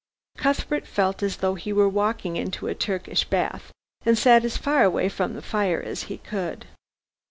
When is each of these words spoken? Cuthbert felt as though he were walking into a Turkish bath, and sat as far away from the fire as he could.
Cuthbert 0.35 0.87
felt 0.87 1.21
as 1.21 1.37
though 1.37 1.53
he 1.53 1.71
were 1.71 1.87
walking 1.87 2.35
into 2.35 2.65
a 2.65 2.73
Turkish 2.73 3.23
bath, 3.23 3.71
and 4.03 4.17
sat 4.17 4.43
as 4.43 4.57
far 4.57 4.81
away 4.83 5.09
from 5.09 5.35
the 5.35 5.43
fire 5.43 5.79
as 5.79 6.01
he 6.09 6.17
could. 6.17 6.65